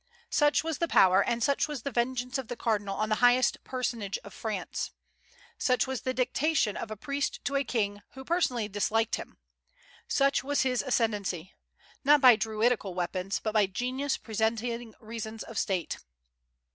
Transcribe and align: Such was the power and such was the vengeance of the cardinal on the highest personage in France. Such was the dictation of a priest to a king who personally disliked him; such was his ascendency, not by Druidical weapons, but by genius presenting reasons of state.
Such 0.31 0.63
was 0.63 0.79
the 0.79 0.87
power 0.87 1.23
and 1.23 1.43
such 1.43 1.67
was 1.67 1.83
the 1.83 1.91
vengeance 1.91 2.39
of 2.39 2.47
the 2.47 2.55
cardinal 2.55 2.95
on 2.95 3.09
the 3.09 3.21
highest 3.21 3.63
personage 3.63 4.17
in 4.23 4.29
France. 4.31 4.89
Such 5.59 5.85
was 5.85 6.01
the 6.01 6.11
dictation 6.11 6.75
of 6.75 6.89
a 6.89 6.97
priest 6.97 7.45
to 7.45 7.55
a 7.55 7.63
king 7.63 8.01
who 8.13 8.25
personally 8.25 8.67
disliked 8.67 9.17
him; 9.17 9.37
such 10.07 10.43
was 10.43 10.63
his 10.63 10.81
ascendency, 10.81 11.53
not 12.03 12.19
by 12.19 12.35
Druidical 12.35 12.95
weapons, 12.95 13.39
but 13.43 13.51
by 13.53 13.67
genius 13.67 14.17
presenting 14.17 14.95
reasons 14.99 15.43
of 15.43 15.59
state. 15.59 15.99